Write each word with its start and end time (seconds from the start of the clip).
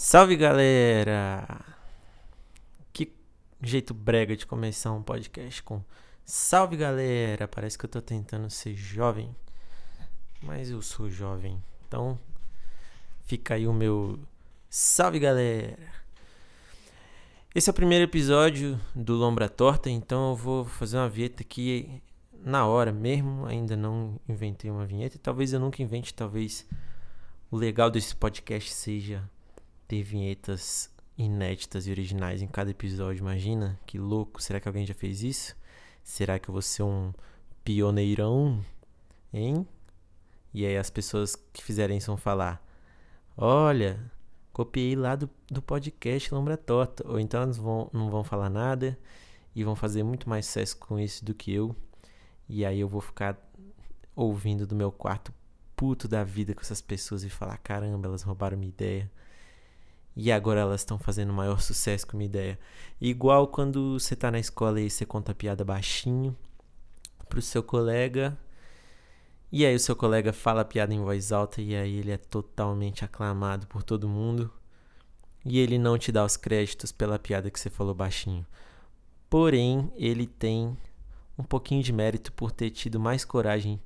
Salve 0.00 0.36
galera! 0.36 1.60
Que 2.92 3.12
jeito 3.60 3.92
brega 3.92 4.36
de 4.36 4.46
começar 4.46 4.92
um 4.92 5.02
podcast 5.02 5.60
com 5.64 5.82
Salve 6.24 6.76
galera! 6.76 7.48
Parece 7.48 7.76
que 7.76 7.84
eu 7.84 7.88
tô 7.90 8.00
tentando 8.00 8.48
ser 8.48 8.76
jovem, 8.76 9.34
mas 10.40 10.70
eu 10.70 10.80
sou 10.82 11.10
jovem. 11.10 11.60
Então 11.88 12.16
fica 13.24 13.54
aí 13.54 13.66
o 13.66 13.72
meu 13.72 14.20
Salve 14.70 15.18
galera! 15.18 15.92
Esse 17.52 17.68
é 17.68 17.72
o 17.72 17.74
primeiro 17.74 18.04
episódio 18.04 18.80
do 18.94 19.14
Lombra 19.14 19.48
Torta, 19.48 19.90
então 19.90 20.30
eu 20.30 20.36
vou 20.36 20.64
fazer 20.64 20.96
uma 20.96 21.08
vinheta 21.08 21.42
aqui 21.42 22.00
na 22.32 22.64
hora 22.64 22.92
mesmo. 22.92 23.46
Ainda 23.46 23.76
não 23.76 24.20
inventei 24.28 24.70
uma 24.70 24.86
vinheta, 24.86 25.18
talvez 25.20 25.52
eu 25.52 25.58
nunca 25.58 25.82
invente, 25.82 26.14
talvez 26.14 26.64
o 27.50 27.56
legal 27.56 27.90
desse 27.90 28.14
podcast 28.14 28.72
seja 28.72 29.28
ter 29.88 30.02
vinhetas 30.02 30.90
inéditas 31.16 31.86
e 31.86 31.90
originais 31.90 32.42
em 32.42 32.46
cada 32.46 32.70
episódio. 32.70 33.22
Imagina 33.22 33.80
que 33.86 33.98
louco! 33.98 34.40
Será 34.40 34.60
que 34.60 34.68
alguém 34.68 34.86
já 34.86 34.94
fez 34.94 35.22
isso? 35.22 35.56
Será 36.04 36.38
que 36.38 36.48
eu 36.48 36.52
vou 36.52 36.62
ser 36.62 36.84
um 36.84 37.12
pioneirão? 37.64 38.64
Hein? 39.32 39.66
E 40.54 40.64
aí 40.64 40.76
as 40.76 40.90
pessoas 40.90 41.34
que 41.34 41.64
fizerem 41.64 41.98
isso 41.98 42.06
vão 42.06 42.16
falar: 42.16 42.64
Olha, 43.36 43.98
copiei 44.52 44.94
lá 44.94 45.16
do, 45.16 45.28
do 45.50 45.62
podcast 45.62 46.32
Lombra 46.32 46.56
Torta. 46.56 47.06
Ou 47.08 47.18
então 47.18 47.42
eles 47.42 47.56
vão, 47.56 47.90
não 47.92 48.10
vão 48.10 48.22
falar 48.22 48.50
nada 48.50 48.98
e 49.54 49.64
vão 49.64 49.74
fazer 49.74 50.02
muito 50.02 50.28
mais 50.28 50.46
sucesso 50.46 50.76
com 50.76 51.00
isso 51.00 51.24
do 51.24 51.34
que 51.34 51.52
eu. 51.52 51.74
E 52.48 52.64
aí 52.64 52.80
eu 52.80 52.88
vou 52.88 53.00
ficar 53.00 53.36
ouvindo 54.14 54.66
do 54.66 54.74
meu 54.74 54.90
quarto 54.90 55.32
puto 55.76 56.08
da 56.08 56.24
vida 56.24 56.54
com 56.54 56.60
essas 56.60 56.80
pessoas 56.80 57.24
e 57.24 57.30
falar: 57.30 57.58
caramba, 57.58 58.08
elas 58.08 58.22
roubaram 58.22 58.56
minha 58.56 58.68
ideia. 58.68 59.10
E 60.20 60.32
agora 60.32 60.62
elas 60.62 60.80
estão 60.80 60.98
fazendo 60.98 61.32
maior 61.32 61.60
sucesso 61.62 62.04
com 62.04 62.16
uma 62.16 62.24
ideia. 62.24 62.58
Igual 63.00 63.46
quando 63.46 64.00
você 64.00 64.16
tá 64.16 64.32
na 64.32 64.40
escola 64.40 64.80
e 64.80 64.90
você 64.90 65.06
conta 65.06 65.32
piada 65.32 65.64
baixinho 65.64 66.36
pro 67.28 67.40
seu 67.40 67.62
colega. 67.62 68.36
E 69.52 69.64
aí 69.64 69.76
o 69.76 69.78
seu 69.78 69.94
colega 69.94 70.32
fala 70.32 70.62
a 70.62 70.64
piada 70.64 70.92
em 70.92 71.00
voz 71.00 71.30
alta 71.30 71.62
e 71.62 71.76
aí 71.76 71.98
ele 71.98 72.10
é 72.10 72.16
totalmente 72.16 73.04
aclamado 73.04 73.68
por 73.68 73.84
todo 73.84 74.08
mundo. 74.08 74.52
E 75.44 75.60
ele 75.60 75.78
não 75.78 75.96
te 75.96 76.10
dá 76.10 76.24
os 76.24 76.36
créditos 76.36 76.90
pela 76.90 77.16
piada 77.16 77.48
que 77.48 77.60
você 77.60 77.70
falou 77.70 77.94
baixinho. 77.94 78.44
Porém, 79.30 79.88
ele 79.94 80.26
tem 80.26 80.76
um 81.38 81.44
pouquinho 81.44 81.80
de 81.80 81.92
mérito 81.92 82.32
por 82.32 82.50
ter 82.50 82.70
tido 82.70 82.98
mais 82.98 83.24
coragem 83.24 83.80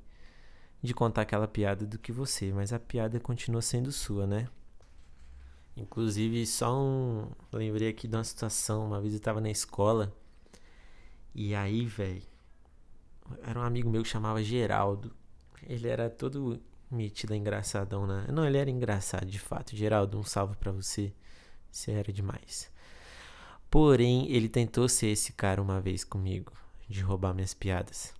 de 0.81 0.95
contar 0.95 1.21
aquela 1.21 1.47
piada 1.47 1.85
do 1.85 1.99
que 1.99 2.11
você, 2.11 2.51
mas 2.51 2.73
a 2.73 2.79
piada 2.79 3.19
continua 3.19 3.61
sendo 3.61 3.91
sua, 3.91 4.25
né? 4.25 4.47
Inclusive, 5.75 6.45
só 6.45 6.77
um. 6.79 7.31
Lembrei 7.51 7.89
aqui 7.89 8.07
de 8.07 8.15
uma 8.15 8.23
situação. 8.23 8.85
Uma 8.85 9.01
vez 9.01 9.13
eu 9.13 9.19
tava 9.19 9.41
na 9.41 9.49
escola. 9.49 10.13
E 11.33 11.55
aí, 11.55 11.85
velho. 11.85 12.21
Era 13.41 13.59
um 13.59 13.63
amigo 13.63 13.89
meu 13.89 14.03
que 14.03 14.09
chamava 14.09 14.43
Geraldo. 14.43 15.11
Ele 15.67 15.87
era 15.87 16.09
todo 16.09 16.61
metido, 16.91 17.33
engraçadão, 17.33 18.05
né? 18.05 18.27
Não, 18.31 18.45
ele 18.45 18.57
era 18.57 18.69
engraçado, 18.69 19.25
de 19.25 19.39
fato. 19.39 19.75
Geraldo, 19.75 20.19
um 20.19 20.23
salve 20.23 20.55
para 20.57 20.71
você. 20.71 21.13
Você 21.71 21.91
era 21.91 22.11
demais. 22.11 22.71
Porém, 23.69 24.29
ele 24.31 24.47
tentou 24.47 24.87
ser 24.87 25.07
esse 25.07 25.33
cara 25.33 25.61
uma 25.61 25.81
vez 25.81 26.03
comigo. 26.03 26.51
De 26.87 27.01
roubar 27.01 27.33
minhas 27.33 27.53
piadas. 27.53 28.13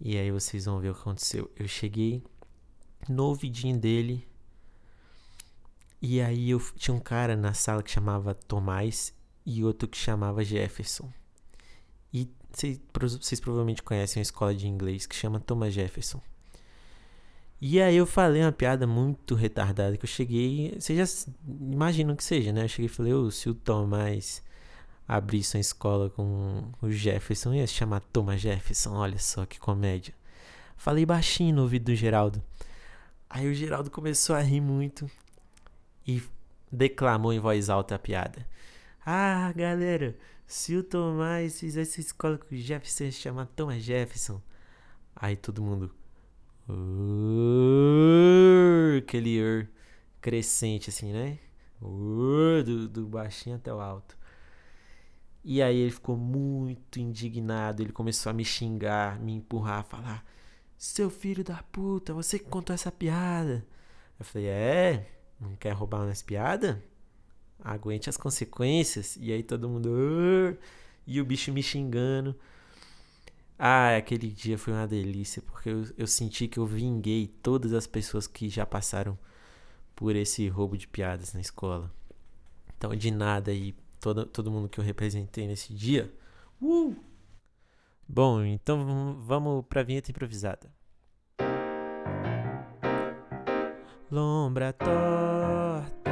E 0.00 0.16
aí 0.16 0.30
vocês 0.30 0.64
vão 0.64 0.80
ver 0.80 0.90
o 0.90 0.94
que 0.94 1.00
aconteceu. 1.00 1.50
Eu 1.56 1.68
cheguei 1.68 2.24
no 3.08 3.26
ouvidinho 3.26 3.78
dele 3.78 4.26
e 6.02 6.20
aí 6.20 6.50
eu 6.50 6.60
tinha 6.74 6.92
um 6.92 6.98
cara 6.98 7.36
na 7.36 7.54
sala 7.54 7.80
que 7.80 7.90
chamava 7.90 8.34
Tomás 8.34 9.14
e 9.46 9.62
outro 9.62 9.86
que 9.86 9.96
chamava 9.96 10.42
Jefferson. 10.42 11.08
E 12.12 12.28
vocês, 12.52 13.38
provavelmente 13.40 13.84
conhecem 13.84 14.20
uma 14.20 14.24
escola 14.24 14.52
de 14.52 14.66
inglês 14.66 15.06
que 15.06 15.14
chama 15.14 15.38
Thomas 15.38 15.72
Jefferson. 15.72 16.20
E 17.60 17.80
aí 17.80 17.96
eu 17.96 18.04
falei 18.04 18.42
uma 18.42 18.50
piada 18.50 18.84
muito 18.84 19.36
retardada 19.36 19.96
que 19.96 20.04
eu 20.04 20.08
cheguei, 20.08 20.74
vocês 20.76 20.98
já 20.98 21.32
imaginam 21.46 22.16
que 22.16 22.24
seja, 22.24 22.52
né? 22.52 22.64
Eu 22.64 22.68
cheguei 22.68 22.86
e 22.86 22.88
falei, 22.88 23.14
oh, 23.14 23.30
se 23.30 23.48
o 23.48 23.54
Tomás 23.54 24.42
abrisse 25.06 25.56
uma 25.56 25.60
escola 25.60 26.10
com 26.10 26.64
o 26.82 26.90
Jefferson, 26.90 27.54
ia 27.54 27.66
se 27.68 27.74
chamar 27.74 28.00
Thomas 28.00 28.40
Jefferson, 28.40 28.94
olha 28.94 29.18
só 29.18 29.46
que 29.46 29.60
comédia. 29.60 30.12
Falei 30.76 31.06
baixinho 31.06 31.54
no 31.54 31.62
ouvido 31.62 31.84
do 31.84 31.94
Geraldo. 31.94 32.42
Aí 33.30 33.48
o 33.48 33.54
Geraldo 33.54 33.88
começou 33.88 34.34
a 34.34 34.40
rir 34.40 34.60
muito 34.60 35.08
e 36.06 36.22
declamou 36.70 37.32
em 37.32 37.38
voz 37.38 37.68
alta 37.68 37.94
a 37.94 37.98
piada. 37.98 38.46
Ah, 39.04 39.52
galera, 39.54 40.16
se 40.46 40.76
o 40.76 40.82
Tomás 40.82 41.58
fizesse 41.60 42.00
escola 42.00 42.38
com 42.38 42.54
o 42.54 42.58
Jefferson, 42.58 43.10
se 43.10 43.12
chama 43.12 43.46
Thomas 43.56 43.82
Jefferson. 43.82 44.40
Aí 45.14 45.36
todo 45.36 45.62
mundo. 45.62 45.94
aquele 48.98 49.42
ur 49.42 49.68
crescente 50.20 50.90
assim, 50.90 51.12
né? 51.12 51.38
do, 52.64 52.88
do 52.88 53.06
baixinho 53.06 53.56
até 53.56 53.72
o 53.72 53.80
alto. 53.80 54.16
E 55.44 55.60
aí 55.60 55.76
ele 55.76 55.90
ficou 55.90 56.16
muito 56.16 57.00
indignado. 57.00 57.82
Ele 57.82 57.92
começou 57.92 58.30
a 58.30 58.32
me 58.32 58.44
xingar, 58.44 59.18
me 59.20 59.32
empurrar, 59.32 59.84
falar: 59.84 60.24
Seu 60.76 61.10
filho 61.10 61.42
da 61.42 61.62
puta, 61.64 62.14
você 62.14 62.38
que 62.38 62.44
contou 62.46 62.74
essa 62.74 62.92
piada. 62.92 63.66
Eu 64.18 64.24
falei: 64.24 64.48
É, 64.48 65.10
não 65.42 65.56
quer 65.56 65.72
roubar 65.72 66.04
umas 66.04 66.22
piadas? 66.22 66.76
Aguente 67.60 68.08
as 68.08 68.16
consequências. 68.16 69.16
E 69.20 69.32
aí 69.32 69.42
todo 69.42 69.68
mundo. 69.68 69.90
e 71.06 71.20
o 71.20 71.24
bicho 71.24 71.52
me 71.52 71.62
xingando. 71.62 72.36
Ah, 73.58 73.96
aquele 73.96 74.28
dia 74.28 74.58
foi 74.58 74.72
uma 74.72 74.88
delícia, 74.88 75.40
porque 75.42 75.68
eu, 75.68 75.84
eu 75.96 76.06
senti 76.06 76.48
que 76.48 76.58
eu 76.58 76.66
vinguei 76.66 77.28
todas 77.42 77.72
as 77.72 77.86
pessoas 77.86 78.26
que 78.26 78.48
já 78.48 78.66
passaram 78.66 79.16
por 79.94 80.16
esse 80.16 80.48
roubo 80.48 80.76
de 80.76 80.88
piadas 80.88 81.32
na 81.32 81.40
escola. 81.40 81.90
Então, 82.76 82.94
de 82.96 83.10
nada 83.10 83.52
aí, 83.52 83.74
todo, 84.00 84.26
todo 84.26 84.50
mundo 84.50 84.68
que 84.68 84.80
eu 84.80 84.84
representei 84.84 85.46
nesse 85.46 85.72
dia. 85.72 86.12
Uh! 86.60 86.96
Bom, 88.08 88.44
então 88.44 89.16
vamos 89.20 89.64
pra 89.66 89.82
vinheta 89.82 90.10
improvisada. 90.10 90.68
Lombra 94.12 94.74
torta, 94.74 96.10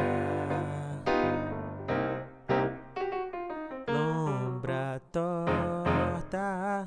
lombra 3.86 5.02
torta. 5.12 6.86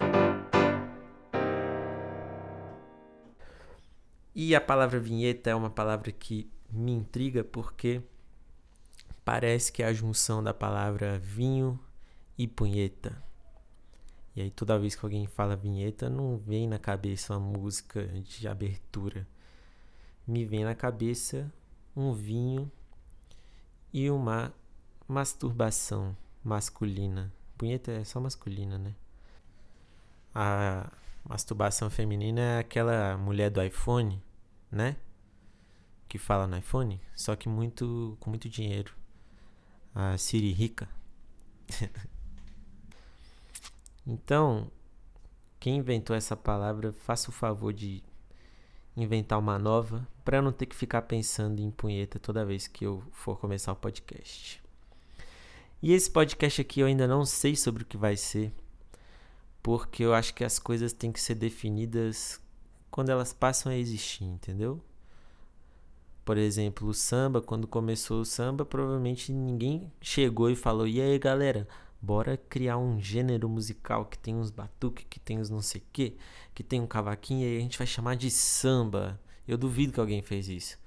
E 4.34 4.56
a 4.56 4.60
palavra 4.60 5.00
vinheta 5.00 5.52
é 5.52 5.56
uma 5.56 5.70
palavra 5.70 6.12
que 6.12 6.52
me 6.68 6.92
intriga 6.92 7.44
porque 7.44 8.02
parece 9.24 9.72
que 9.72 9.84
é 9.84 9.86
a 9.86 9.94
junção 9.94 10.42
da 10.44 10.52
palavra 10.52 11.20
vinho 11.20 11.80
e 12.36 12.48
punheta. 12.48 13.22
E 14.36 14.42
aí 14.42 14.50
toda 14.50 14.80
vez 14.80 14.96
que 14.96 15.06
alguém 15.06 15.28
fala 15.28 15.56
vinheta, 15.56 16.10
não 16.10 16.40
vem 16.40 16.68
na 16.68 16.80
cabeça 16.80 17.38
uma 17.38 17.60
música 17.60 18.04
de 18.08 18.48
abertura 18.48 19.28
me 20.28 20.46
vem 20.46 20.64
na 20.64 20.74
cabeça 20.74 21.52
um 21.96 22.14
vinho 22.14 22.72
e 23.92 24.10
uma 24.10 24.54
masturbação 25.08 26.16
masculina. 26.44 27.32
Punheta 27.58 27.92
é 27.92 28.04
só 28.04 28.20
masculina, 28.20 28.78
né? 28.78 28.96
A 30.34 30.92
masturbação 31.24 31.90
feminina 31.90 32.42
é 32.42 32.60
aquela 32.60 33.18
mulher 33.18 33.50
do 33.50 33.62
iPhone, 33.62 34.22
né? 34.72 34.98
Que 36.08 36.18
fala 36.18 36.48
no 36.48 36.58
iPhone, 36.58 37.00
só 37.16 37.36
que 37.36 37.48
muito 37.48 38.18
com 38.20 38.30
muito 38.30 38.50
dinheiro. 38.50 38.94
A 39.94 40.18
Siri 40.18 40.52
rica. 40.52 40.90
então, 44.08 44.72
quem 45.60 45.78
inventou 45.78 46.16
essa 46.16 46.36
palavra, 46.36 46.92
faça 46.92 47.30
o 47.30 47.34
favor 47.34 47.72
de 47.72 48.04
inventar 48.96 49.40
uma 49.40 49.58
nova 49.58 50.08
para 50.24 50.42
não 50.42 50.52
ter 50.52 50.66
que 50.66 50.76
ficar 50.76 51.04
pensando 51.04 51.60
em 51.60 51.72
punheta 51.72 52.20
toda 52.20 52.46
vez 52.46 52.68
que 52.68 52.86
eu 52.86 53.04
for 53.12 53.40
começar 53.40 53.72
o 53.72 53.76
podcast. 53.76 54.62
E 55.82 55.92
esse 55.92 56.10
podcast 56.10 56.62
aqui 56.62 56.80
eu 56.80 56.88
ainda 56.88 57.08
não 57.08 57.26
sei 57.26 57.56
sobre 57.56 57.84
o 57.84 57.86
que 57.86 57.98
vai 57.98 58.16
ser, 58.16 58.54
porque 59.62 60.04
eu 60.04 60.14
acho 60.14 60.34
que 60.34 60.44
as 60.44 60.60
coisas 60.60 60.94
têm 60.94 61.12
que 61.12 61.20
ser 61.20 61.36
definidas 61.36 62.40
quando 62.90 63.10
elas 63.10 63.34
passam 63.34 63.72
a 63.72 63.76
existir, 63.76 64.24
entendeu? 64.24 64.82
Por 66.24 66.38
exemplo, 66.38 66.88
o 66.88 66.94
samba, 66.94 67.42
quando 67.42 67.68
começou 67.68 68.22
o 68.22 68.26
samba, 68.26 68.64
provavelmente 68.64 69.34
ninguém 69.34 69.92
chegou 70.00 70.50
e 70.50 70.56
falou: 70.56 70.88
"E 70.88 71.02
aí, 71.02 71.20
galera, 71.20 71.68
bora 72.04 72.36
criar 72.38 72.78
um 72.78 73.00
gênero 73.00 73.48
musical 73.48 74.06
que 74.06 74.18
tem 74.20 74.36
uns 74.36 74.52
batuques, 74.52 75.06
que 75.10 75.20
tem 75.22 75.40
uns 75.40 75.50
não 75.50 75.62
sei 75.62 75.82
o 75.82 75.86
que, 75.94 76.18
que 76.54 76.62
tem 76.64 76.82
um 76.82 76.88
cavaquinho 76.88 77.48
e 77.48 77.58
a 77.58 77.62
gente 77.62 77.78
vai 77.78 77.88
chamar 77.88 78.16
de 78.18 78.30
samba. 78.30 79.20
Eu 79.48 79.58
duvido 79.58 79.94
que 79.94 80.00
alguém 80.02 80.22
fez 80.22 80.50
isso. 80.50 80.78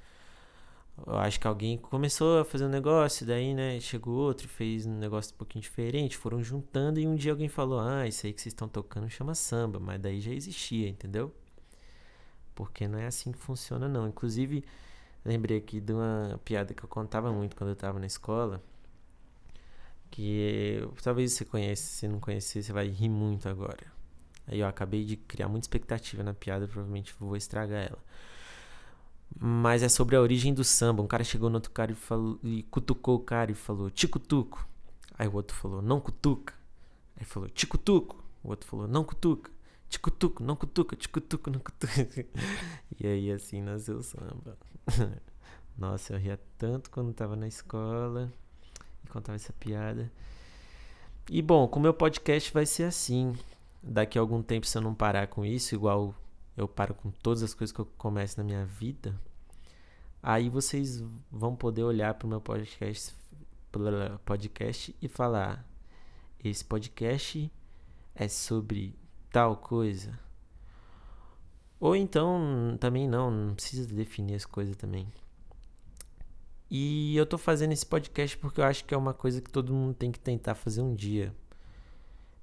eu 1.07 1.17
acho 1.17 1.39
que 1.41 1.47
alguém 1.47 1.77
começou 1.79 2.41
a 2.41 2.45
fazer 2.45 2.65
um 2.67 2.69
negócio, 2.69 3.27
daí, 3.27 3.55
né, 3.55 3.81
chegou 3.81 4.15
outro 4.17 4.49
fez 4.49 4.87
um 4.87 4.99
negócio 4.99 5.35
um 5.35 5.39
pouquinho 5.39 5.63
diferente, 5.63 6.17
foram 6.17 6.43
juntando 6.43 6.99
e 7.01 7.07
um 7.07 7.15
dia 7.15 7.33
alguém 7.33 7.49
falou: 7.49 7.81
"Ah, 7.81 8.07
isso 8.07 8.27
aí 8.27 8.33
que 8.33 8.41
vocês 8.43 8.53
estão 8.53 8.69
tocando 8.69 9.09
chama 9.11 9.35
samba", 9.35 9.79
mas 9.81 10.01
daí 10.01 10.21
já 10.21 10.33
existia, 10.33 10.89
entendeu? 10.89 11.33
Porque 12.55 12.89
não 12.89 12.99
é 12.99 13.07
assim 13.07 13.33
que 13.33 13.39
funciona 13.39 13.89
não. 13.89 14.09
Inclusive, 14.09 14.65
lembrei 15.25 15.59
aqui 15.59 15.81
de 15.81 15.93
uma 15.93 16.41
piada 16.45 16.75
que 16.75 16.83
eu 16.85 16.89
contava 16.89 17.33
muito 17.33 17.57
quando 17.57 17.71
eu 17.71 17.77
tava 17.77 17.99
na 17.99 18.07
escola, 18.07 18.63
que 20.11 20.81
talvez 21.03 21.32
você 21.32 21.44
conheça, 21.44 21.82
se 21.82 22.08
não 22.08 22.20
conhecer, 22.20 22.62
você 22.62 22.73
vai 22.73 22.88
rir 22.88 23.08
muito 23.08 23.49
agora. 23.49 23.97
Aí 24.47 24.61
eu 24.61 24.67
acabei 24.67 25.05
de 25.05 25.17
criar 25.17 25.49
muita 25.49 25.64
expectativa 25.64 26.23
na 26.23 26.32
piada, 26.32 26.69
provavelmente 26.69 27.14
vou 27.19 27.37
estragar 27.37 27.87
ela. 27.87 27.99
Mas 29.38 29.82
é 29.82 29.88
sobre 29.88 30.17
a 30.17 30.20
origem 30.20 30.55
do 30.55 30.62
samba. 30.62 31.03
Um 31.03 31.06
cara 31.06 31.25
chegou 31.25 31.50
no 31.50 31.56
outro 31.56 31.70
cara 31.70 31.93
e, 31.93 31.94
falou, 31.94 32.38
e 32.43 32.62
cutucou 32.64 33.17
o 33.17 33.20
cara 33.20 33.50
e 33.50 33.55
falou, 33.55 33.91
ticutuco. 33.91 34.67
Aí 35.19 35.26
o 35.26 35.35
outro 35.35 35.56
falou, 35.56 35.82
não 35.82 36.00
cutuca. 36.00 36.55
Aí 37.17 37.25
falou, 37.25 37.49
ticutuco. 37.49 38.25
O 38.43 38.50
outro 38.50 38.69
falou, 38.69 38.87
não 38.87 39.05
cutuca. 39.05 39.50
Ticutuco, 39.88 40.43
não 40.43 40.56
cutuca, 40.56 40.97
ticutuco, 40.97 41.50
não 41.50 41.61
cutuca. 41.61 41.93
e 43.00 43.06
aí 43.06 43.31
assim 43.32 43.61
nasceu 43.62 43.99
o 43.99 44.03
samba. 44.03 44.56
Nossa, 45.76 46.14
eu 46.14 46.19
ria 46.19 46.41
tanto 46.56 46.91
quando 46.91 47.12
tava 47.12 47.37
na 47.37 47.47
escola 47.47 48.32
e 49.06 49.12
contava 49.12 49.37
essa 49.37 49.53
piada. 49.53 50.11
E 51.31 51.43
bom, 51.43 51.67
com 51.67 51.79
o 51.79 51.82
meu 51.82 51.94
podcast 51.94 52.53
vai 52.53 52.67
ser 52.67 52.85
assim. 52.85 53.35
Daqui 53.82 54.19
a 54.19 54.20
algum 54.20 54.43
tempo, 54.43 54.67
se 54.67 54.76
eu 54.76 54.82
não 54.82 54.94
parar 54.94 55.29
com 55.29 55.44
isso, 55.44 55.75
igual 55.75 56.14
eu 56.56 56.67
paro 56.67 56.94
com 56.94 57.11
todas 57.11 57.43
as 57.43 57.55
coisas 57.55 57.73
que 57.73 57.81
eu 57.81 57.87
começo 57.97 58.38
na 58.38 58.44
minha 58.44 58.64
vida, 58.64 59.14
aí 60.23 60.49
vocês 60.49 61.05
vão 61.31 61.55
poder 61.55 61.82
olhar 61.85 62.14
para 62.14 62.26
o 62.26 62.29
meu 62.29 62.41
podcast, 62.41 63.14
podcast 64.25 64.94
e 65.00 65.08
falar: 65.08 65.64
esse 66.43 66.64
podcast 66.64 67.50
é 68.14 68.29
sobre 68.29 68.94
tal 69.31 69.56
coisa. 69.56 70.19
Ou 71.79 71.94
então, 71.94 72.76
também 72.81 73.06
não, 73.06 73.31
não 73.31 73.55
precisa 73.55 73.87
definir 73.94 74.35
as 74.35 74.47
coisas 74.47 74.76
também. 74.76 75.06
E 76.71 77.17
eu 77.17 77.25
tô 77.25 77.39
fazendo 77.39 77.73
esse 77.73 77.87
podcast 77.87 78.37
porque 78.39 78.61
eu 78.61 78.65
acho 78.65 78.85
que 78.85 78.93
é 78.93 78.97
uma 78.97 79.15
coisa 79.15 79.41
que 79.41 79.51
todo 79.51 79.73
mundo 79.73 79.95
tem 79.95 80.11
que 80.11 80.19
tentar 80.19 80.55
fazer 80.55 80.83
um 80.83 80.95
dia. 80.95 81.35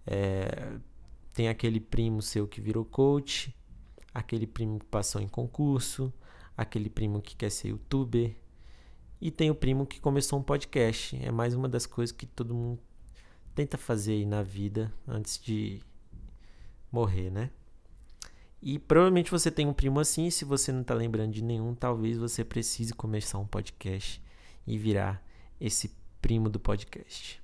É, 0.05 0.77
tem 1.33 1.49
aquele 1.49 1.79
primo 1.79 2.21
seu 2.21 2.47
que 2.47 2.61
virou 2.61 2.85
coach, 2.85 3.55
aquele 4.13 4.47
primo 4.47 4.79
que 4.79 4.85
passou 4.85 5.21
em 5.21 5.27
concurso, 5.27 6.13
aquele 6.55 6.89
primo 6.89 7.21
que 7.21 7.35
quer 7.35 7.49
ser 7.49 7.69
youtuber, 7.69 8.35
e 9.19 9.31
tem 9.31 9.49
o 9.49 9.55
primo 9.55 9.85
que 9.85 9.99
começou 9.99 10.39
um 10.39 10.43
podcast. 10.43 11.17
É 11.23 11.31
mais 11.31 11.53
uma 11.53 11.69
das 11.69 11.85
coisas 11.85 12.15
que 12.15 12.25
todo 12.25 12.53
mundo 12.53 12.79
tenta 13.55 13.77
fazer 13.77 14.13
aí 14.13 14.25
na 14.25 14.43
vida 14.43 14.93
antes 15.07 15.39
de 15.39 15.81
morrer, 16.91 17.29
né? 17.29 17.49
E 18.65 18.79
provavelmente 18.79 19.29
você 19.29 19.51
tem 19.51 19.67
um 19.67 19.73
primo 19.73 19.99
assim, 19.99 20.29
se 20.29 20.45
você 20.45 20.71
não 20.71 20.81
está 20.81 20.93
lembrando 20.93 21.33
de 21.33 21.43
nenhum, 21.43 21.75
talvez 21.75 22.17
você 22.17 22.45
precise 22.45 22.93
começar 22.93 23.37
um 23.37 23.45
podcast 23.45 24.23
e 24.65 24.77
virar 24.77 25.21
esse 25.59 25.93
primo 26.21 26.47
do 26.47 26.57
podcast. 26.57 27.41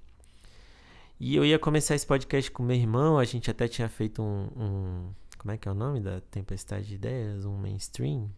E 1.19 1.35
eu 1.35 1.43
ia 1.43 1.59
começar 1.59 1.93
esse 1.93 2.07
podcast 2.07 2.49
com 2.49 2.63
meu 2.63 2.77
irmão, 2.77 3.19
a 3.19 3.25
gente 3.25 3.51
até 3.51 3.67
tinha 3.67 3.89
feito 3.89 4.21
um, 4.21 4.47
um 4.55 5.13
como 5.37 5.51
é 5.51 5.57
que 5.57 5.67
é 5.67 5.71
o 5.71 5.75
nome 5.75 5.99
da 5.99 6.21
Tempestade 6.21 6.87
de 6.87 6.95
Ideias? 6.95 7.43
Um 7.43 7.57
mainstream. 7.57 8.29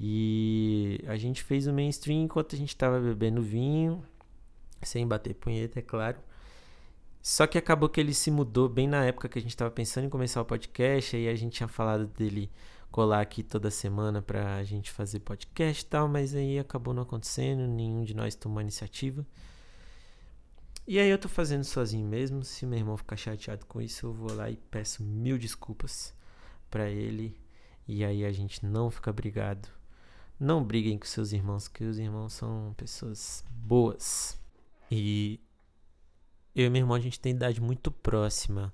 E 0.00 1.04
a 1.06 1.16
gente 1.18 1.42
fez 1.42 1.66
o 1.66 1.74
mainstream 1.74 2.22
enquanto 2.24 2.54
a 2.54 2.58
gente 2.58 2.70
estava 2.70 2.98
bebendo 2.98 3.42
vinho, 3.42 4.02
sem 4.80 5.06
bater 5.06 5.34
punheta, 5.34 5.78
é 5.78 5.82
claro. 5.82 6.18
Só 7.26 7.46
que 7.46 7.56
acabou 7.56 7.88
que 7.88 7.98
ele 7.98 8.12
se 8.12 8.30
mudou 8.30 8.68
bem 8.68 8.86
na 8.86 9.02
época 9.06 9.30
que 9.30 9.38
a 9.38 9.40
gente 9.40 9.52
estava 9.52 9.70
pensando 9.70 10.04
em 10.04 10.10
começar 10.10 10.42
o 10.42 10.44
podcast, 10.44 11.16
aí 11.16 11.26
a 11.26 11.34
gente 11.34 11.54
tinha 11.54 11.66
falado 11.66 12.06
dele 12.06 12.52
colar 12.90 13.22
aqui 13.22 13.42
toda 13.42 13.70
semana 13.70 14.20
pra 14.20 14.62
gente 14.62 14.90
fazer 14.90 15.20
podcast 15.20 15.82
e 15.82 15.86
tal, 15.86 16.06
mas 16.06 16.34
aí 16.34 16.58
acabou 16.58 16.92
não 16.92 17.02
acontecendo, 17.02 17.66
nenhum 17.66 18.04
de 18.04 18.12
nós 18.12 18.34
tomou 18.34 18.58
a 18.58 18.62
iniciativa. 18.62 19.26
E 20.86 20.98
aí 20.98 21.08
eu 21.08 21.16
tô 21.16 21.26
fazendo 21.26 21.64
sozinho 21.64 22.06
mesmo. 22.06 22.44
Se 22.44 22.66
meu 22.66 22.78
irmão 22.78 22.94
ficar 22.94 23.16
chateado 23.16 23.64
com 23.64 23.80
isso, 23.80 24.04
eu 24.04 24.12
vou 24.12 24.34
lá 24.34 24.50
e 24.50 24.56
peço 24.56 25.02
mil 25.02 25.38
desculpas 25.38 26.12
para 26.70 26.90
ele. 26.90 27.40
E 27.88 28.04
aí 28.04 28.22
a 28.22 28.32
gente 28.32 28.66
não 28.66 28.90
fica 28.90 29.10
brigado. 29.10 29.66
Não 30.38 30.62
briguem 30.62 30.98
com 30.98 31.06
seus 31.06 31.32
irmãos, 31.32 31.68
que 31.68 31.84
os 31.84 31.98
irmãos 31.98 32.34
são 32.34 32.74
pessoas 32.76 33.42
boas. 33.48 34.38
E 34.90 35.40
eu 36.54 36.66
e 36.66 36.70
meu 36.70 36.80
irmão 36.82 36.96
a 36.96 37.00
gente 37.00 37.20
tem 37.20 37.32
idade 37.32 37.60
muito 37.60 37.90
próxima. 37.90 38.72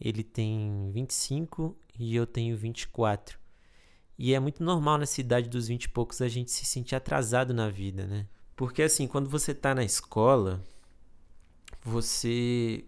Ele 0.00 0.22
tem 0.22 0.90
25 0.92 1.76
e 1.98 2.14
eu 2.14 2.26
tenho 2.26 2.56
24. 2.56 3.38
E 4.18 4.34
é 4.34 4.40
muito 4.40 4.62
normal 4.62 4.98
nessa 4.98 5.20
idade 5.20 5.48
dos 5.48 5.68
20 5.68 5.84
e 5.84 5.88
poucos 5.88 6.20
a 6.20 6.28
gente 6.28 6.50
se 6.50 6.64
sentir 6.64 6.94
atrasado 6.94 7.52
na 7.52 7.68
vida, 7.68 8.06
né? 8.06 8.26
Porque 8.54 8.82
assim, 8.82 9.06
quando 9.06 9.28
você 9.28 9.54
tá 9.54 9.74
na 9.74 9.84
escola, 9.84 10.64
você 11.82 12.84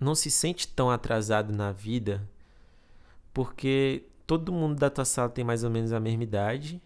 não 0.00 0.14
se 0.14 0.30
sente 0.30 0.66
tão 0.66 0.90
atrasado 0.90 1.52
na 1.52 1.70
vida 1.70 2.28
porque 3.32 4.04
todo 4.26 4.52
mundo 4.52 4.78
da 4.78 4.90
tua 4.90 5.04
sala 5.04 5.28
tem 5.28 5.44
mais 5.44 5.64
ou 5.64 5.70
menos 5.70 5.92
a 5.92 6.00
mesma 6.00 6.22
idade. 6.22 6.82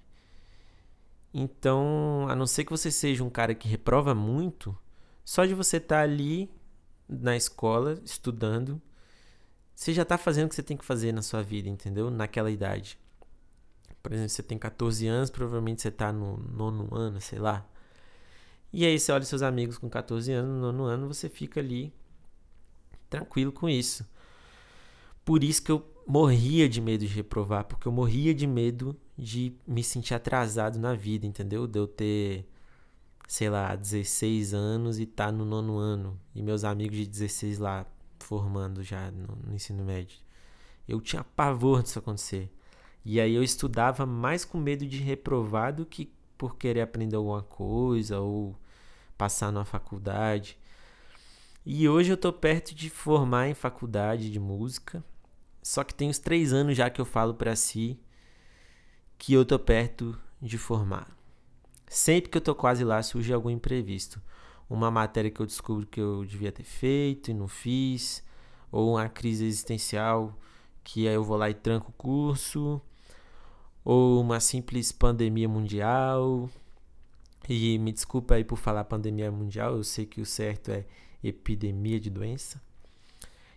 Então, 1.35 2.27
a 2.29 2.37
não 2.37 2.47
ser 2.47 2.65
que 2.65 2.71
você 2.71 2.91
seja 2.91 3.23
um 3.23 3.31
cara 3.31 3.55
que 3.55 3.69
reprova 3.69 4.15
muito, 4.15 4.77
só 5.27 5.45
de 5.45 5.55
você 5.55 5.79
estar 5.79 5.97
tá 5.97 6.03
ali 6.03 6.49
na 7.09 7.37
escola 7.37 8.01
estudando, 8.05 8.81
você 9.75 9.93
já 9.93 10.03
está 10.03 10.17
fazendo 10.17 10.47
o 10.47 10.49
que 10.49 10.55
você 10.55 10.63
tem 10.63 10.77
que 10.77 10.85
fazer 10.85 11.11
na 11.11 11.21
sua 11.21 11.43
vida, 11.43 11.69
entendeu? 11.69 12.13
Naquela 12.13 12.49
idade. 12.49 12.97
Por 14.01 14.13
exemplo, 14.13 14.29
você 14.29 14.43
tem 14.45 14.57
14 14.57 15.05
anos, 15.09 15.29
provavelmente 15.29 15.83
você 15.83 15.89
está 15.89 16.13
no 16.13 16.37
nono 16.37 16.95
ano, 16.95 17.21
sei 17.21 17.41
lá. 17.41 17.69
E 18.73 18.87
aí 18.87 19.01
você 19.01 19.11
olha 19.11 19.25
seus 19.25 19.43
amigos 19.43 19.79
com 19.79 19.91
14 19.91 20.31
anos, 20.31 20.49
no 20.49 20.61
nono 20.61 20.85
ano, 20.85 21.13
você 21.13 21.29
fica 21.29 21.59
ali 21.59 21.93
tranquilo 23.11 23.51
com 23.51 23.69
isso. 23.69 24.09
Por 25.25 25.43
isso 25.43 25.61
que 25.61 25.73
eu 25.73 25.85
morria 26.07 26.69
de 26.69 26.81
medo 26.81 27.05
de 27.05 27.13
reprovar, 27.13 27.65
porque 27.65 27.89
eu 27.89 27.93
morria 27.93 28.33
de 28.33 28.47
medo 28.47 28.97
de 29.19 29.57
me 29.67 29.83
sentir 29.83 30.15
atrasado 30.15 30.79
na 30.79 30.95
vida, 30.95 31.27
entendeu? 31.27 31.67
De 31.67 31.81
eu 31.81 31.89
ter, 31.89 32.49
sei 33.27 33.51
lá, 33.51 33.75
16 33.75 34.55
anos 34.55 34.99
e 34.99 35.07
tá 35.07 35.33
no 35.33 35.45
nono 35.45 35.79
ano, 35.79 36.19
e 36.35 36.43
meus 36.43 36.65
amigos 36.65 36.97
de 36.97 37.07
16 37.07 37.59
lá 37.59 37.87
formando 38.21 38.83
já 38.83 39.11
no, 39.11 39.37
no 39.47 39.55
ensino 39.55 39.85
médio. 39.85 40.19
Eu 40.89 41.01
tinha 41.01 41.25
pavor 41.25 41.83
disso 41.83 41.99
acontecer. 41.99 42.51
E 43.05 43.21
aí 43.21 43.35
eu 43.35 43.43
estudava 43.43 44.05
mais 44.05 44.45
com 44.45 44.59
medo 44.59 44.87
de 44.87 44.99
reprovar 44.99 45.73
do 45.73 45.87
que 45.87 46.13
por 46.37 46.57
querer 46.57 46.81
aprender 46.83 47.17
alguma 47.17 47.43
coisa 47.43 48.21
ou 48.21 48.57
passar 49.17 49.53
numa 49.53 49.65
faculdade. 49.65 50.59
E 51.65 51.89
hoje 51.89 52.13
eu 52.13 52.17
tô 52.17 52.33
perto 52.33 52.75
de 52.75 52.91
formar 52.91 53.49
em 53.49 53.55
faculdade 53.55 54.31
de 54.31 54.39
música. 54.39 55.05
Só 55.63 55.83
que 55.83 55.95
tem 55.95 56.09
uns 56.09 56.19
três 56.19 56.53
anos 56.53 56.77
já 56.77 56.89
que 56.91 57.01
eu 57.01 57.05
falo 57.05 57.35
para 57.35 57.57
si 57.57 57.99
que 59.19 59.33
eu 59.33 59.45
tô 59.45 59.59
perto 59.59 60.17
de 60.41 60.59
formar. 60.59 61.16
Sempre 61.89 62.31
que 62.31 62.39
eu 62.39 62.43
tô 62.43 62.55
quase 62.55 62.85
lá 62.85 63.03
surge 63.03 63.33
algum 63.33 63.51
imprevisto. 63.51 64.21
Uma 64.69 64.91
matéria 64.91 65.31
que 65.31 65.41
eu 65.41 65.47
descubro 65.47 65.87
que 65.87 66.01
eu 66.01 66.25
devia 66.25 66.51
ter 66.51 66.65
feito 66.65 67.31
e 67.31 67.35
não 67.35 67.47
fiz, 67.47 68.25
ou 68.71 68.95
uma 68.95 69.09
crise 69.09 69.45
existencial 69.45 70.37
que 70.87 71.09
aí 71.09 71.15
eu 71.15 71.25
vou 71.25 71.37
lá 71.37 71.51
e 71.51 71.55
tranco 71.55 71.91
o 71.91 71.95
curso, 71.95 72.81
ou 73.85 74.21
uma 74.21 74.39
simples 74.39 74.93
pandemia 74.93 75.49
mundial. 75.49 76.49
E 77.49 77.77
me 77.79 77.93
desculpa 77.93 78.35
aí 78.37 78.45
por 78.45 78.57
falar 78.57 78.85
pandemia 78.85 79.31
mundial, 79.33 79.77
eu 79.77 79.83
sei 79.85 80.07
que 80.07 80.21
o 80.21 80.27
certo 80.27 80.71
é 80.71 80.87
epidemia 81.25 81.99
de 81.99 82.09
doença. 82.09 82.63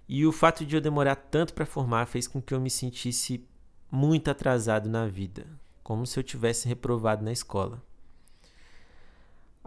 E 0.07 0.25
o 0.25 0.31
fato 0.31 0.65
de 0.65 0.75
eu 0.75 0.81
demorar 0.81 1.15
tanto 1.15 1.53
para 1.53 1.67
formar 1.67 2.07
fez 2.07 2.27
com 2.27 2.41
que 2.41 2.53
eu 2.53 2.59
me 2.59 2.69
sentisse 2.69 3.47
muito 3.91 4.29
atrasado 4.31 4.89
na 4.89 5.05
vida, 5.05 5.45
como 5.83 6.07
se 6.07 6.19
eu 6.19 6.23
tivesse 6.23 6.67
reprovado 6.67 7.23
na 7.23 7.31
escola. 7.31 7.79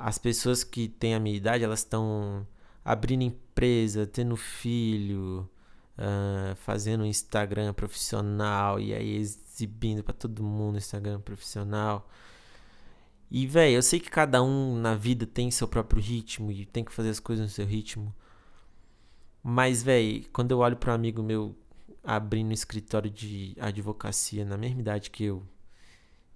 As 0.04 0.18
pessoas 0.18 0.64
que 0.64 0.88
têm 0.88 1.14
a 1.14 1.20
minha 1.20 1.36
idade, 1.36 1.62
elas 1.62 1.78
estão 1.78 2.44
abrindo 2.84 3.22
empresa, 3.22 4.04
tendo 4.04 4.36
filho, 4.36 5.48
uh, 5.96 6.56
fazendo 6.56 7.06
Instagram 7.06 7.72
profissional 7.72 8.80
e 8.80 8.92
aí 8.92 9.16
exibindo 9.16 10.02
para 10.02 10.12
todo 10.12 10.42
mundo 10.42 10.76
Instagram 10.76 11.20
profissional. 11.20 12.08
E, 13.30 13.46
velho, 13.46 13.76
eu 13.76 13.82
sei 13.82 14.00
que 14.00 14.10
cada 14.10 14.42
um 14.42 14.76
na 14.76 14.96
vida 14.96 15.24
tem 15.24 15.52
seu 15.52 15.68
próprio 15.68 16.02
ritmo 16.02 16.50
e 16.50 16.66
tem 16.66 16.84
que 16.84 16.92
fazer 16.92 17.10
as 17.10 17.20
coisas 17.20 17.46
no 17.46 17.50
seu 17.50 17.64
ritmo. 17.64 18.12
Mas, 19.40 19.84
velho, 19.84 20.28
quando 20.32 20.50
eu 20.50 20.58
olho 20.58 20.76
para 20.76 20.90
um 20.90 20.96
amigo 20.96 21.22
meu 21.22 21.56
abrindo 22.02 22.48
um 22.48 22.52
escritório 22.52 23.08
de 23.08 23.56
advocacia 23.60 24.44
na 24.44 24.58
mesma 24.58 24.80
idade 24.80 25.10
que 25.10 25.24
eu, 25.24 25.44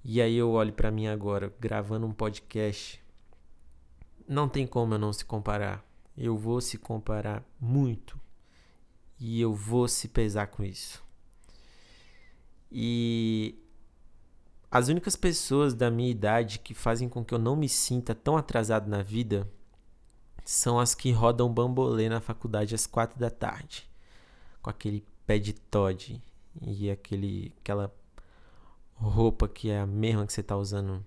E 0.04 0.22
aí 0.22 0.36
eu 0.36 0.50
olho 0.52 0.72
para 0.72 0.92
mim 0.92 1.08
agora, 1.08 1.52
gravando 1.58 2.06
um 2.06 2.12
podcast. 2.12 3.04
Não 4.28 4.48
tem 4.48 4.66
como 4.66 4.94
eu 4.94 4.98
não 4.98 5.12
se 5.12 5.24
comparar. 5.24 5.84
Eu 6.16 6.36
vou 6.36 6.60
se 6.60 6.78
comparar 6.78 7.44
muito. 7.60 8.18
E 9.18 9.40
eu 9.40 9.54
vou 9.54 9.86
se 9.88 10.08
pesar 10.08 10.48
com 10.48 10.62
isso. 10.64 11.04
E 12.70 13.58
as 14.70 14.88
únicas 14.88 15.16
pessoas 15.16 15.74
da 15.74 15.90
minha 15.90 16.10
idade 16.10 16.58
que 16.58 16.74
fazem 16.74 17.08
com 17.08 17.24
que 17.24 17.32
eu 17.32 17.38
não 17.38 17.56
me 17.56 17.68
sinta 17.68 18.14
tão 18.14 18.36
atrasado 18.36 18.88
na 18.88 19.02
vida 19.02 19.50
são 20.44 20.78
as 20.78 20.94
que 20.94 21.10
rodam 21.10 21.52
bambolê 21.52 22.08
na 22.08 22.20
faculdade 22.20 22.74
às 22.74 22.86
quatro 22.86 23.18
da 23.18 23.30
tarde, 23.30 23.88
com 24.62 24.70
aquele 24.70 25.04
pé 25.26 25.38
de 25.38 25.52
Todd 25.52 26.22
e 26.62 26.90
aquele, 26.90 27.52
aquela 27.58 27.92
roupa 28.94 29.48
que 29.48 29.70
é 29.70 29.80
a 29.80 29.86
mesma 29.86 30.26
que 30.26 30.32
você 30.32 30.40
está 30.40 30.56
usando 30.56 31.04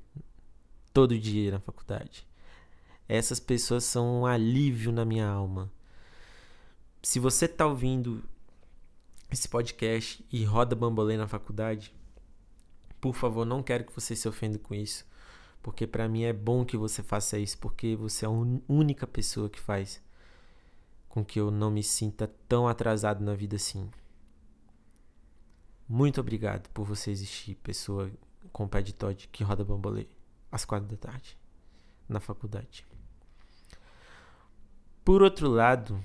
todo 0.93 1.17
dia 1.17 1.51
na 1.51 1.59
faculdade. 1.59 2.28
Essas 3.09 3.39
pessoas 3.39 3.85
são 3.85 4.21
um 4.21 4.25
alívio 4.27 4.91
na 4.91 5.03
minha 5.03 5.27
alma. 5.27 5.71
Se 7.01 7.19
você 7.19 7.45
está 7.45 7.65
ouvindo 7.65 8.23
esse 9.31 9.49
podcast 9.49 10.23
e 10.31 10.43
roda 10.43 10.75
bambolê 10.75 11.17
na 11.17 11.27
faculdade, 11.27 11.91
por 13.01 13.15
favor, 13.15 13.47
não 13.47 13.63
quero 13.63 13.83
que 13.83 13.95
você 13.95 14.15
se 14.15 14.29
ofenda 14.29 14.59
com 14.59 14.75
isso, 14.75 15.07
porque 15.63 15.87
para 15.87 16.07
mim 16.07 16.21
é 16.21 16.31
bom 16.31 16.63
que 16.63 16.77
você 16.77 17.01
faça 17.01 17.39
isso, 17.39 17.57
porque 17.57 17.95
você 17.95 18.25
é 18.25 18.27
a 18.27 18.31
única 18.69 19.07
pessoa 19.07 19.49
que 19.49 19.59
faz 19.59 19.99
com 21.07 21.25
que 21.25 21.39
eu 21.39 21.49
não 21.49 21.71
me 21.71 21.81
sinta 21.81 22.27
tão 22.47 22.67
atrasado 22.67 23.23
na 23.23 23.33
vida 23.33 23.55
assim. 23.55 23.89
Muito 25.87 26.21
obrigado 26.21 26.69
por 26.69 26.85
você 26.85 27.09
existir, 27.09 27.55
pessoa 27.55 28.11
com 28.51 28.67
pé 28.67 28.83
de 28.83 28.93
Todd 28.93 29.27
que 29.31 29.43
roda 29.43 29.65
bambolê 29.65 30.05
às 30.51 30.63
quatro 30.63 30.87
da 30.87 30.95
tarde 30.95 31.35
na 32.07 32.19
faculdade. 32.19 32.85
Por 35.09 35.23
outro 35.23 35.49
lado, 35.49 35.99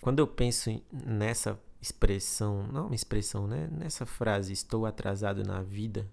quando 0.00 0.20
eu 0.20 0.28
penso 0.28 0.80
nessa 0.92 1.58
expressão, 1.82 2.62
não 2.68 2.86
uma 2.86 2.94
expressão, 2.94 3.48
né? 3.48 3.68
Nessa 3.72 4.06
frase, 4.06 4.52
estou 4.52 4.86
atrasado 4.86 5.42
na 5.42 5.60
vida. 5.60 6.06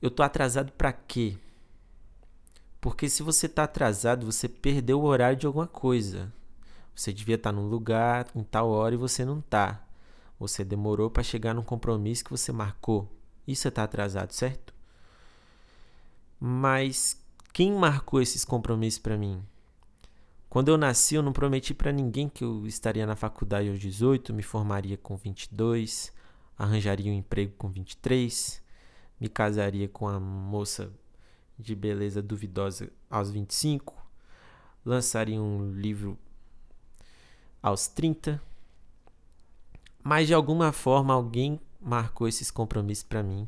Eu 0.00 0.10
tô 0.10 0.22
atrasado 0.22 0.72
para 0.72 0.94
quê? 0.94 1.36
Porque 2.80 3.06
se 3.06 3.22
você 3.22 3.46
tá 3.50 3.64
atrasado, 3.64 4.24
você 4.24 4.48
perdeu 4.48 4.98
o 4.98 5.04
horário 5.04 5.36
de 5.36 5.46
alguma 5.46 5.66
coisa. 5.66 6.32
Você 6.96 7.12
devia 7.12 7.34
estar 7.34 7.50
tá 7.50 7.56
num 7.56 7.68
lugar 7.68 8.28
em 8.34 8.42
tal 8.42 8.70
hora 8.70 8.94
e 8.94 8.98
você 8.98 9.26
não 9.26 9.42
tá. 9.42 9.86
Você 10.40 10.64
demorou 10.64 11.10
para 11.10 11.22
chegar 11.22 11.52
num 11.52 11.62
compromisso 11.62 12.24
que 12.24 12.30
você 12.30 12.50
marcou. 12.50 13.06
Isso 13.46 13.60
você 13.60 13.70
tá 13.70 13.82
atrasado, 13.82 14.32
certo? 14.32 14.72
Mas 16.40 17.22
quem 17.52 17.70
marcou 17.72 18.22
esses 18.22 18.42
compromissos 18.42 19.00
para 19.00 19.18
mim? 19.18 19.44
Quando 20.48 20.68
eu 20.68 20.78
nasci, 20.78 21.14
eu 21.14 21.22
não 21.22 21.32
prometi 21.32 21.74
para 21.74 21.92
ninguém 21.92 22.28
que 22.28 22.42
eu 22.42 22.66
estaria 22.66 23.06
na 23.06 23.14
faculdade 23.14 23.68
aos 23.68 23.78
18, 23.78 24.32
me 24.32 24.42
formaria 24.42 24.96
com 24.96 25.14
22, 25.14 26.10
arranjaria 26.56 27.12
um 27.12 27.14
emprego 27.14 27.52
com 27.58 27.68
23, 27.68 28.62
me 29.20 29.28
casaria 29.28 29.88
com 29.88 30.06
uma 30.06 30.18
moça 30.18 30.90
de 31.58 31.74
beleza 31.74 32.22
duvidosa 32.22 32.90
aos 33.10 33.30
25, 33.30 33.94
lançaria 34.84 35.40
um 35.40 35.70
livro 35.72 36.18
aos 37.62 37.86
30. 37.86 38.40
Mas 40.02 40.28
de 40.28 40.34
alguma 40.34 40.72
forma 40.72 41.12
alguém 41.12 41.60
marcou 41.78 42.26
esses 42.26 42.50
compromissos 42.50 43.04
para 43.04 43.22
mim 43.22 43.46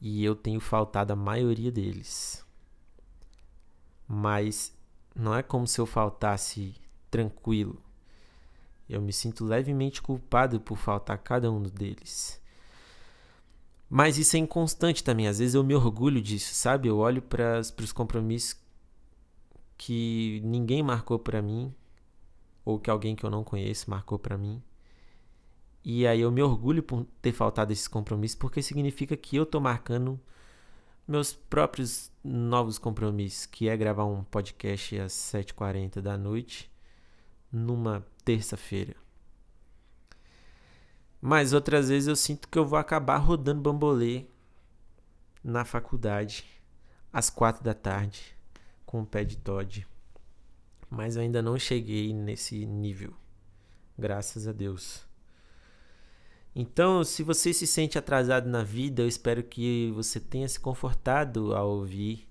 e 0.00 0.24
eu 0.24 0.34
tenho 0.34 0.60
faltado 0.60 1.12
a 1.12 1.16
maioria 1.16 1.70
deles. 1.70 2.42
Mas 4.08 4.74
não 5.14 5.34
é 5.34 5.42
como 5.42 5.66
se 5.66 5.80
eu 5.80 5.86
faltasse 5.86 6.74
tranquilo. 7.10 7.82
Eu 8.88 9.00
me 9.00 9.12
sinto 9.12 9.44
levemente 9.44 10.02
culpado 10.02 10.60
por 10.60 10.76
faltar 10.76 11.18
cada 11.18 11.50
um 11.50 11.62
deles. 11.62 12.40
Mas 13.88 14.18
isso 14.18 14.36
é 14.36 14.38
inconstante 14.38 15.02
também. 15.02 15.26
Às 15.26 15.38
vezes 15.38 15.54
eu 15.54 15.64
me 15.64 15.74
orgulho 15.74 16.20
disso, 16.20 16.54
sabe? 16.54 16.88
Eu 16.88 16.98
olho 16.98 17.20
para 17.20 17.60
os 17.60 17.92
compromissos 17.92 18.56
que 19.76 20.40
ninguém 20.44 20.82
marcou 20.82 21.18
para 21.18 21.40
mim, 21.40 21.74
ou 22.64 22.78
que 22.78 22.90
alguém 22.90 23.16
que 23.16 23.24
eu 23.24 23.30
não 23.30 23.42
conheço 23.42 23.90
marcou 23.90 24.18
para 24.18 24.36
mim. 24.36 24.62
E 25.84 26.06
aí 26.06 26.20
eu 26.20 26.30
me 26.30 26.42
orgulho 26.42 26.82
por 26.82 27.06
ter 27.22 27.32
faltado 27.32 27.72
esses 27.72 27.88
compromissos, 27.88 28.36
porque 28.36 28.62
significa 28.62 29.16
que 29.16 29.36
eu 29.36 29.46
tô 29.46 29.58
marcando 29.58 30.20
meus 31.10 31.32
próprios 31.32 32.08
novos 32.22 32.78
compromissos, 32.78 33.44
que 33.44 33.68
é 33.68 33.76
gravar 33.76 34.04
um 34.04 34.22
podcast 34.22 34.96
às 35.00 35.12
7h40 35.12 36.00
da 36.00 36.16
noite, 36.16 36.70
numa 37.50 38.06
terça-feira. 38.24 38.94
Mas 41.20 41.52
outras 41.52 41.88
vezes 41.88 42.06
eu 42.06 42.14
sinto 42.14 42.46
que 42.48 42.56
eu 42.56 42.64
vou 42.64 42.78
acabar 42.78 43.16
rodando 43.16 43.60
bambolê 43.60 44.26
na 45.42 45.64
faculdade 45.64 46.44
às 47.12 47.28
quatro 47.28 47.64
da 47.64 47.74
tarde 47.74 48.36
com 48.86 49.02
o 49.02 49.06
pé 49.06 49.24
de 49.24 49.36
Todd. 49.36 49.84
Mas 50.88 51.16
eu 51.16 51.22
ainda 51.22 51.42
não 51.42 51.58
cheguei 51.58 52.14
nesse 52.14 52.64
nível. 52.64 53.12
Graças 53.98 54.46
a 54.46 54.52
Deus. 54.52 55.09
Então, 56.54 57.04
se 57.04 57.22
você 57.22 57.52
se 57.52 57.66
sente 57.66 57.96
atrasado 57.96 58.48
na 58.48 58.62
vida, 58.62 59.02
eu 59.02 59.08
espero 59.08 59.42
que 59.42 59.92
você 59.94 60.18
tenha 60.18 60.48
se 60.48 60.58
confortado 60.58 61.54
ao 61.54 61.68
ouvir 61.70 62.28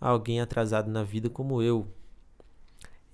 alguém 0.00 0.40
atrasado 0.40 0.90
na 0.90 1.04
vida 1.04 1.30
como 1.30 1.62
eu. 1.62 1.86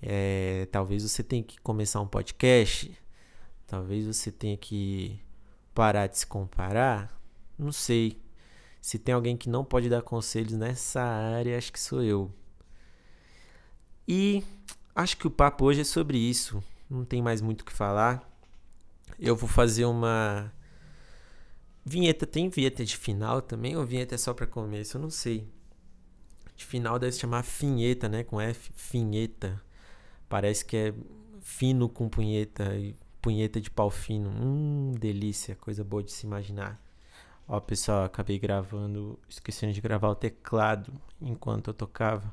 É, 0.02 0.66
talvez 0.72 1.02
você 1.02 1.22
tenha 1.22 1.42
que 1.42 1.60
começar 1.60 2.00
um 2.00 2.06
podcast, 2.06 2.90
talvez 3.66 4.06
você 4.06 4.32
tenha 4.32 4.56
que 4.56 5.20
parar 5.74 6.06
de 6.06 6.18
se 6.18 6.26
comparar. 6.26 7.20
Não 7.58 7.70
sei. 7.70 8.18
Se 8.80 8.98
tem 8.98 9.14
alguém 9.14 9.36
que 9.36 9.50
não 9.50 9.62
pode 9.62 9.90
dar 9.90 10.00
conselhos 10.00 10.54
nessa 10.54 11.02
área, 11.02 11.58
acho 11.58 11.70
que 11.70 11.78
sou 11.78 12.02
eu. 12.02 12.32
E 14.08 14.42
acho 14.94 15.18
que 15.18 15.26
o 15.26 15.30
papo 15.30 15.66
hoje 15.66 15.82
é 15.82 15.84
sobre 15.84 16.16
isso. 16.16 16.64
Não 16.88 17.04
tem 17.04 17.20
mais 17.20 17.42
muito 17.42 17.60
o 17.60 17.64
que 17.64 17.72
falar 17.72 18.29
eu 19.20 19.36
vou 19.36 19.48
fazer 19.48 19.84
uma 19.84 20.52
vinheta. 21.84 22.26
Tem 22.26 22.48
vinheta 22.48 22.84
de 22.84 22.96
final 22.96 23.42
também 23.42 23.76
ou 23.76 23.84
vinheta 23.84 24.14
é 24.14 24.18
só 24.18 24.32
para 24.32 24.46
começo? 24.46 24.96
Eu 24.96 25.02
não 25.02 25.10
sei. 25.10 25.46
De 26.56 26.64
final 26.64 26.98
deve 26.98 27.12
se 27.12 27.20
chamar 27.20 27.42
finheta, 27.42 28.08
né? 28.08 28.24
Com 28.24 28.40
F, 28.40 28.72
finheta. 28.74 29.62
Parece 30.28 30.64
que 30.64 30.76
é 30.76 30.94
fino 31.42 31.88
com 31.88 32.08
punheta 32.08 32.74
e 32.76 32.94
punheta 33.20 33.60
de 33.60 33.70
pau 33.70 33.90
fino. 33.90 34.30
Hum, 34.30 34.92
delícia, 34.98 35.54
coisa 35.56 35.84
boa 35.84 36.02
de 36.02 36.12
se 36.12 36.26
imaginar. 36.26 36.80
Ó, 37.48 37.58
pessoal, 37.60 38.04
acabei 38.04 38.38
gravando, 38.38 39.18
esquecendo 39.28 39.72
de 39.72 39.80
gravar 39.80 40.08
o 40.08 40.14
teclado 40.14 40.92
enquanto 41.20 41.68
eu 41.68 41.74
tocava. 41.74 42.32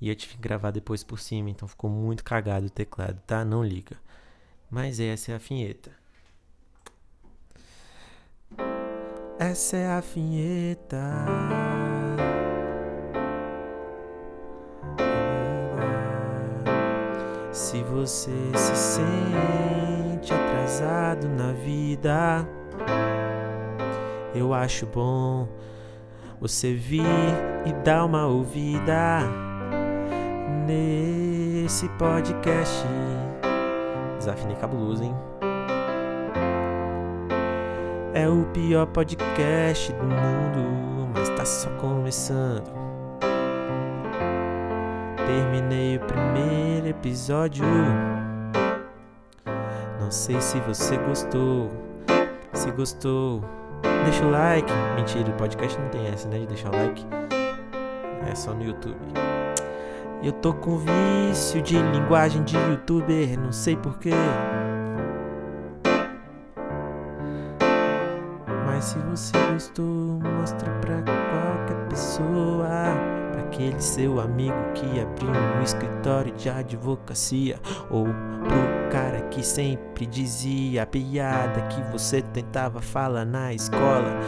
E 0.00 0.08
eu 0.08 0.16
tive 0.16 0.34
que 0.34 0.40
gravar 0.40 0.70
depois 0.72 1.02
por 1.04 1.18
cima, 1.18 1.48
então 1.50 1.66
ficou 1.66 1.88
muito 1.88 2.24
cagado 2.24 2.66
o 2.66 2.70
teclado, 2.70 3.20
tá? 3.26 3.44
Não 3.44 3.64
liga. 3.64 3.96
Mas 4.70 5.00
essa 5.00 5.32
é 5.32 5.34
a 5.36 5.40
finheta. 5.40 6.01
Essa 9.50 9.76
é 9.76 9.88
a 9.88 9.98
vinheta. 9.98 11.02
Se 17.50 17.82
você 17.82 18.30
se 18.54 18.76
sente 18.76 20.32
atrasado 20.32 21.28
na 21.28 21.52
vida, 21.54 22.46
eu 24.32 24.54
acho 24.54 24.86
bom 24.86 25.48
você 26.40 26.72
vir 26.72 27.02
e 27.66 27.72
dar 27.82 28.04
uma 28.04 28.28
ouvida 28.28 29.22
nesse 30.68 31.88
podcast. 31.98 32.86
Desafinei 34.18 34.54
cabuloso, 34.54 35.02
hein? 35.02 35.31
É 38.22 38.28
o 38.28 38.44
pior 38.52 38.86
podcast 38.86 39.92
do 39.94 40.04
mundo, 40.04 41.10
mas 41.12 41.28
tá 41.30 41.44
só 41.44 41.68
começando. 41.70 42.70
Terminei 45.16 45.96
o 45.96 46.00
primeiro 46.06 46.86
episódio. 46.86 47.64
Não 50.00 50.08
sei 50.08 50.40
se 50.40 50.60
você 50.60 50.96
gostou. 50.98 51.68
Se 52.52 52.70
gostou, 52.70 53.42
deixa 54.04 54.24
o 54.24 54.30
like. 54.30 54.72
Mentira, 54.94 55.28
o 55.28 55.32
podcast 55.32 55.76
não 55.80 55.88
tem 55.88 56.06
essa, 56.06 56.28
né? 56.28 56.38
De 56.38 56.46
deixar 56.46 56.72
o 56.72 56.76
like. 56.76 57.04
É 58.30 58.34
só 58.36 58.54
no 58.54 58.62
YouTube. 58.62 58.98
Eu 60.22 60.30
tô 60.34 60.54
com 60.54 60.78
vício 60.78 61.60
de 61.60 61.76
linguagem 61.76 62.44
de 62.44 62.56
youtuber, 62.56 63.36
não 63.40 63.50
sei 63.50 63.74
porquê. 63.74 64.12
Se 68.82 68.98
você 68.98 69.32
gostou, 69.52 70.18
mostra 70.20 70.70
pra 70.80 70.96
qualquer 71.02 71.88
pessoa. 71.88 72.68
Pra 73.30 73.42
aquele 73.42 73.80
seu 73.80 74.20
amigo 74.20 74.56
que 74.74 75.00
abriu 75.00 75.30
um 75.30 75.62
escritório 75.62 76.32
de 76.32 76.50
advocacia. 76.50 77.58
Ou 77.88 78.04
pro 78.04 78.90
cara 78.90 79.22
que 79.30 79.42
sempre 79.42 80.04
dizia 80.04 80.82
a 80.82 80.86
piada 80.86 81.62
que 81.62 81.80
você 81.92 82.20
tentava 82.20 82.82
falar 82.82 83.24
na 83.24 83.54
escola. 83.54 84.18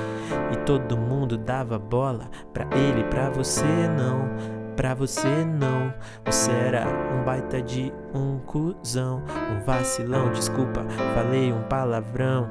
E 0.53 0.57
todo 0.59 0.97
mundo 0.97 1.37
dava 1.37 1.79
bola 1.79 2.31
pra 2.53 2.65
ele, 2.77 3.03
pra 3.05 3.29
você 3.31 3.65
não. 3.97 4.65
Pra 4.77 4.93
você 4.93 5.45
não, 5.45 5.95
você 6.25 6.51
era 6.51 6.85
um 7.15 7.25
baita 7.25 7.63
de 7.63 7.93
um 8.13 8.39
cuzão, 8.41 9.23
um 9.53 9.65
vacilão, 9.65 10.33
desculpa, 10.33 10.85
falei 11.15 11.53
um 11.53 11.63
palavrão. 11.63 12.49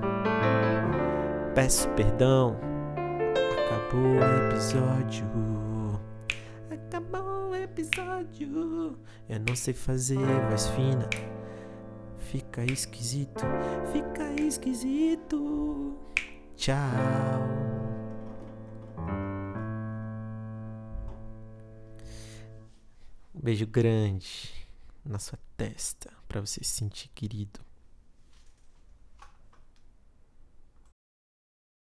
Peço 1.55 1.87
perdão, 1.89 2.57
acabou 3.67 4.01
o 4.01 4.47
episódio. 4.49 5.23
Acabou 6.71 7.51
o 7.51 7.55
episódio. 7.55 8.97
Eu 9.29 9.39
não 9.47 9.55
sei 9.55 9.75
fazer 9.75 10.17
voz 10.49 10.67
fina. 10.69 11.07
Fica 12.17 12.65
esquisito, 12.65 13.43
fica 13.91 14.31
esquisito. 14.41 15.95
Tchau. 16.55 16.79
Um 23.35 23.41
beijo 23.43 23.67
grande 23.67 24.67
na 25.05 25.19
sua 25.19 25.37
testa 25.55 26.09
para 26.27 26.41
você 26.41 26.63
se 26.63 26.71
sentir 26.71 27.09
querido. 27.09 27.59